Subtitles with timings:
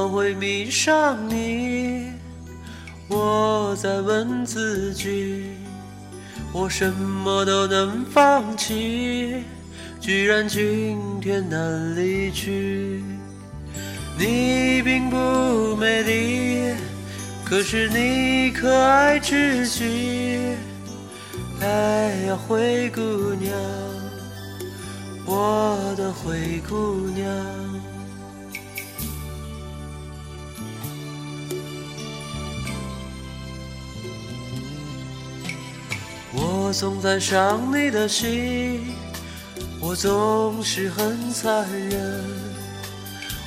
[0.00, 2.10] 么会迷上你？
[3.08, 5.50] 我在问自己。
[6.54, 9.44] 我什么都能放弃，
[10.00, 13.04] 居然今天难离去。
[14.18, 16.74] 你并不美丽，
[17.44, 20.54] 可是你可爱至极。
[21.60, 23.02] 哎呀，灰姑
[23.34, 23.52] 娘，
[25.26, 27.26] 我的灰姑娘。
[36.70, 38.94] 我总在伤你的心，
[39.80, 42.24] 我总是很残忍。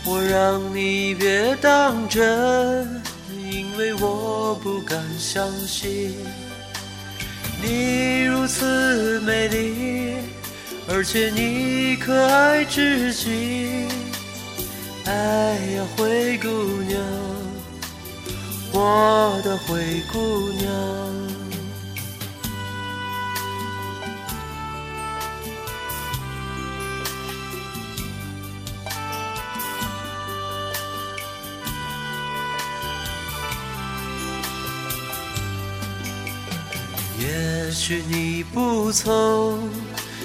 [0.05, 3.02] 我让你别当真，
[3.49, 6.13] 因为我不敢相信
[7.61, 10.15] 你如此美丽，
[10.89, 13.87] 而且你可爱至极。
[15.05, 16.49] 哎呀，灰姑
[16.89, 17.02] 娘，
[18.73, 20.92] 我的灰姑娘。
[37.86, 39.60] 许你不曾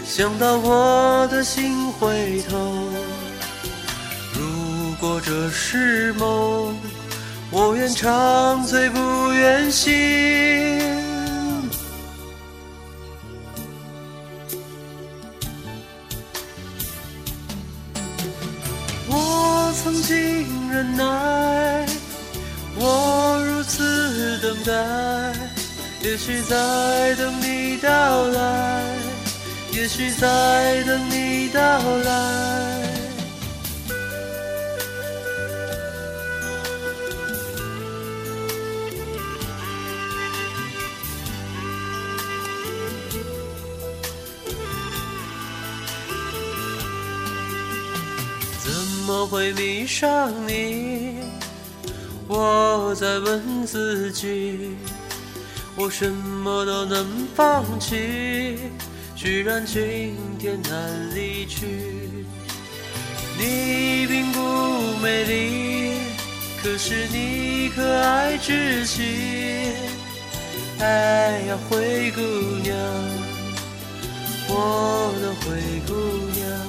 [0.07, 2.89] 想到我的心会痛，
[4.33, 6.77] 如果这是梦，
[7.51, 9.91] 我愿长醉不愿醒。
[19.09, 21.85] 我曾经忍耐，
[22.77, 25.48] 我如此等待。
[26.01, 28.85] 也许在等你到来，
[29.73, 32.85] 也许在等你到来。
[48.63, 48.73] 怎
[49.07, 51.17] 么会迷上你？
[52.29, 54.77] 我在问自己。
[55.81, 57.06] 我什么都能
[57.37, 58.59] 放弃，
[59.15, 61.66] 居然今天难离去。
[63.39, 64.41] 你并不
[65.00, 65.93] 美丽，
[66.61, 69.72] 可是你可爱至极。
[70.81, 72.21] 哎呀，灰姑
[72.65, 72.77] 娘，
[74.49, 75.94] 我的灰姑
[76.34, 76.68] 娘。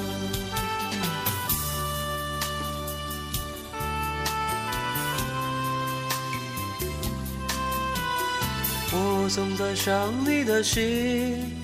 [9.30, 11.62] 总在伤你的心，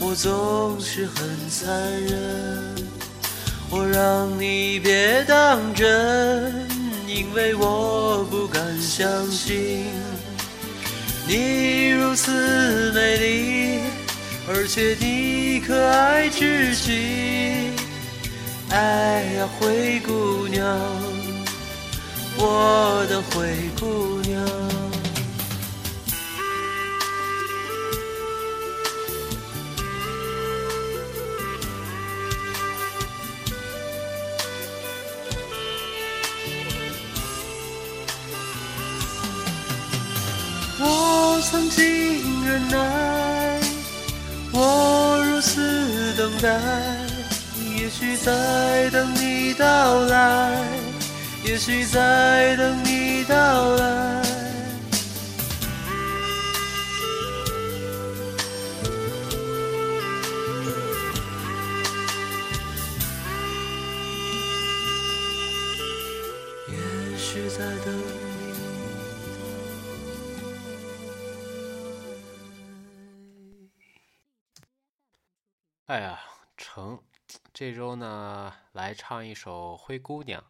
[0.00, 1.68] 我总是很残
[2.02, 2.74] 忍。
[3.70, 6.66] 我让你别当真，
[7.06, 9.86] 因为我不敢相信
[11.28, 13.80] 你如此美丽，
[14.48, 17.72] 而且你可爱至极。
[18.70, 20.64] 哎呀，灰姑娘，
[22.38, 24.85] 我的灰姑娘。
[42.56, 43.60] 忍耐，
[44.50, 46.58] 我如此等待，
[47.76, 50.64] 也许在等你到来，
[51.44, 54.22] 也许在等你到来。
[66.68, 68.25] 也许在等。
[75.86, 76.20] 哎呀，
[76.56, 77.00] 成，
[77.54, 80.42] 这周呢来唱一首《灰姑娘》。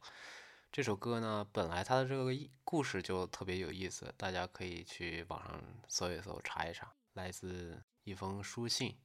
[0.73, 2.31] 这首歌呢，本来它的这个
[2.65, 6.91] 故事就特别有意思，大家可以去网上搜一搜，查一查。
[7.13, 8.99] 来自一封书信。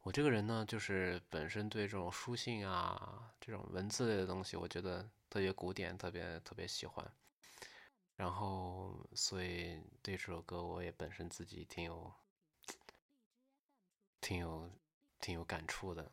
[0.00, 7.12] 我这个人呢，就是本身对这种书信啊，这种文字类的东西，我觉得特别古典，特别特别喜欢。
[8.16, 12.14] 然后，所以对这首歌，我也本身自己挺有，
[14.22, 14.70] 挺有。
[15.22, 16.12] 挺有感触的。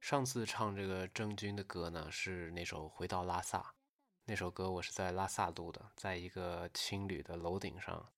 [0.00, 3.58] 上次唱这个郑钧的歌呢，是那首《回到拉萨》。
[4.24, 8.12] 那首歌我是在拉萨录的，在一个青旅的楼顶上，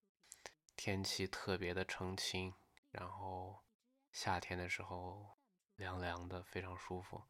[0.74, 2.54] 天气特别的澄清，
[2.90, 3.62] 然后
[4.10, 5.38] 夏天的时候
[5.76, 7.22] 凉凉的，非常舒服。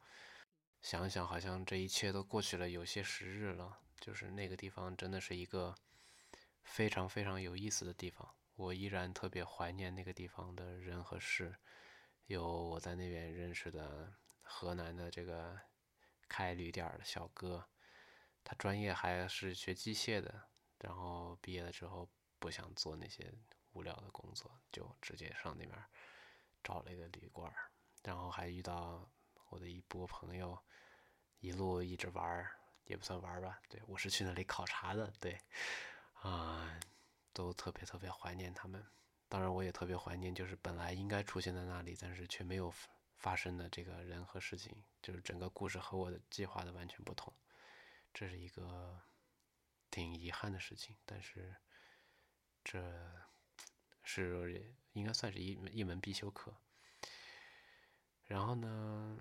[0.81, 5.75] 想想好像这一切都过去了有些时日了，就是那个地方真的是一个
[6.62, 8.34] 非常非常有意思的地方。
[8.54, 11.56] 我依然特别怀念那个地方的人和事，
[12.32, 15.61] 有我在那边认识的河南的这个
[16.26, 17.69] 开旅店的小哥，
[18.43, 20.49] 他专业还是学机械的，
[20.79, 22.08] 然后毕业了之后
[22.38, 23.31] 不想做那些
[23.73, 25.79] 无聊的工作，就直接上那边
[26.64, 27.52] 找了一个旅馆，
[28.02, 29.06] 然后还遇到
[29.50, 30.58] 我的一波朋友，
[31.40, 32.50] 一路一直玩
[32.85, 35.38] 也不算玩吧，对我是去那里考察的，对，
[36.14, 36.81] 啊。
[37.35, 38.87] 都特别特别怀念他们，
[39.32, 42.70] 当然我也特别怀念，就是本来应该出现在那里，但是却没有
[43.17, 47.32] 发生的这个人和事情，就是整个故事和我的计划的完全不同，
[48.12, 49.00] 这是一个
[49.90, 51.56] 挺遗憾的事情，但是
[52.62, 53.11] 这
[54.02, 56.55] 是应该算是一一门必修课。
[58.25, 59.19] 然后呢，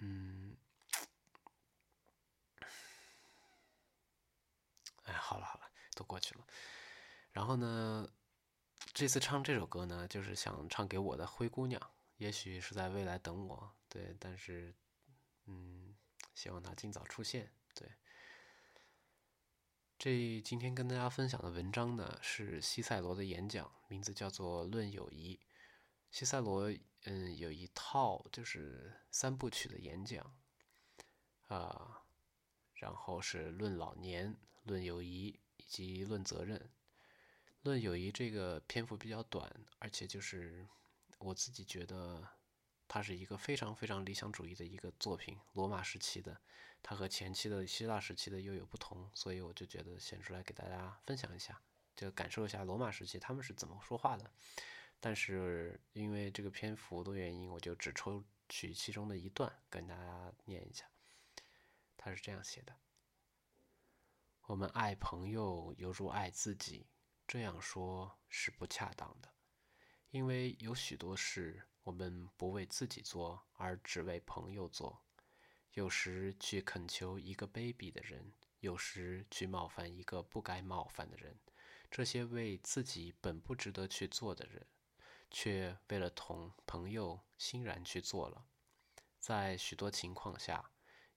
[0.00, 0.56] 嗯，
[5.04, 6.44] 哎，好了好了，都过去了。
[7.30, 8.08] 然后呢，
[8.94, 11.80] 这次唱这首歌呢，就是想唱给我的灰姑娘。
[12.18, 14.74] 也许是在未来等我，对，但是，
[15.46, 15.96] 嗯，
[16.34, 17.52] 希望她尽早出现。
[17.74, 17.90] 对，
[19.98, 25.36] 这今天跟大家分享的文章呢，是西塞罗的演讲，名字叫做《论友谊》。
[26.10, 26.70] 西塞罗，
[27.04, 30.36] 嗯，有一套就是三部曲的演讲，
[31.48, 32.02] 啊，
[32.74, 36.70] 然后是论老年、论友谊以及论责任。
[37.62, 39.48] 论友谊这个篇幅比较短，
[39.78, 40.66] 而且就是
[41.18, 42.28] 我自己觉得
[42.88, 46.40] 它是一个非常非常理想主义的一个作品，罗马时期的，
[46.82, 51.62] 它和前期的希腊时期的又有不同，所以我就觉得选出来给大家分享一下，
[51.94, 54.28] 就感受一下罗马时期他们是怎么说话的。
[54.98, 60.84] 但是因为这个篇幅的原因，我就只抽取其中的一段跟大家念一下。
[61.96, 62.74] 他是这样写的：
[64.46, 66.88] 我们爱朋友犹如爱自己。
[67.26, 69.30] 这样说是不恰当的，
[70.10, 75.02] 因为有许多事我们不为自己做，而只为朋友做。
[75.72, 81.38] 有时去恳求一个卑鄙的人，有时去冒犯一个不该冒犯的人。
[81.90, 84.66] 这些为自己本不值得去做的人，
[85.30, 88.44] 却为了同朋友欣然去做了。
[89.18, 90.70] 在许多情况下，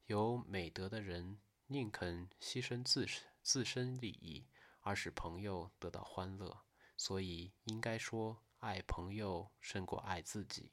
[0.06, 3.06] 有美德的人宁肯牺牲自
[3.42, 4.46] 自身利益。
[4.86, 6.64] 而使朋友得到欢乐，
[6.96, 10.72] 所以应该说爱朋友胜过爱自己。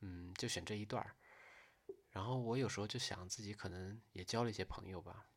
[0.00, 1.14] 嗯，就选这一段儿。
[2.08, 5.28] 然后我有时候就想自己可能也交了一些朋友吧，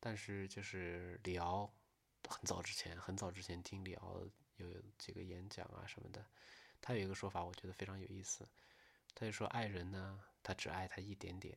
[0.00, 1.72] 但是就是李敖，
[2.28, 4.66] 很早之前，很早之前听李敖有
[4.98, 6.28] 几个演讲啊什么的，
[6.80, 8.48] 他有一个说法，我觉得非常有意思。
[9.14, 11.56] 他就说爱人呢，他只爱他一点点，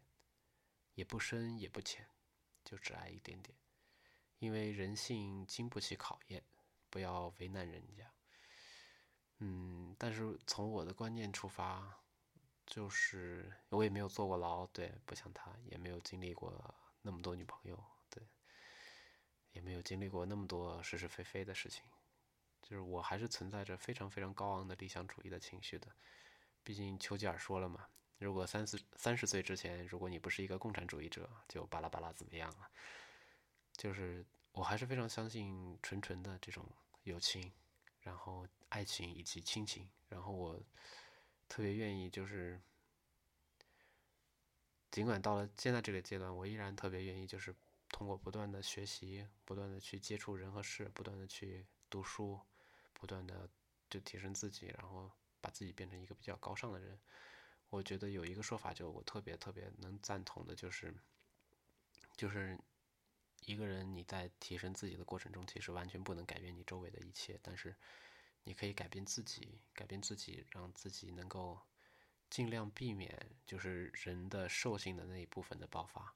[0.94, 2.08] 也不深也不浅，
[2.64, 3.58] 就只爱一点点。
[4.44, 6.44] 因为人性经不起考验，
[6.90, 8.12] 不要为难人家。
[9.38, 11.98] 嗯，但是从我的观念出发，
[12.66, 18.22] 就是我也没有坐过牢，对，不像他，也没有经历过那么多女朋友，对，
[19.54, 21.82] 也没有经历过那么多是是非非的事情。
[22.62, 25.88] 就是我还是存在着非常非常高昂的理想主义的情绪的。
[26.66, 32.70] 毕竟丘吉尔说了嘛，如果三十三十岁之前，如果你不是一个共产主义者，就巴拉巴拉怎么样了。
[33.76, 36.66] 就是我还是非常相信纯纯的这种
[37.04, 37.52] 友情，
[38.02, 40.62] 然后爱情以及亲情，然后我
[41.50, 42.62] 特别愿意，就是
[44.92, 47.54] 尽管到了现在这个阶段，我依然特别愿意，就是
[47.90, 52.40] 通过不断的学习，不断的去接触人和事，不断的去读书，
[52.94, 53.50] 不断的
[53.90, 55.12] 就提升自己，然后
[55.42, 57.00] 把自己变成一个比较高尚的人。
[57.70, 60.94] 我觉得有一个说法，就我特别特别能赞同的，就是
[62.16, 62.58] 就是。
[63.46, 67.76] 一个人你在提升自己的过程中，其实完全不能改变你周围的一切，但是
[68.44, 71.60] 你可以改变自己，改变自己，让自己能够
[72.30, 76.16] 尽量避免就是人的兽性的那一部分的爆发。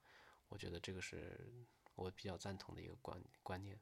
[0.49, 1.65] 我觉得这个是
[1.95, 3.79] 我比较赞同的一个观观念。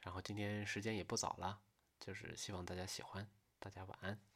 [0.00, 1.60] 然后今天时间也不早了，
[1.98, 4.29] 就是希望大家喜欢，大家晚安。